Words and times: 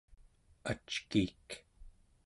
ackiik 0.71 1.47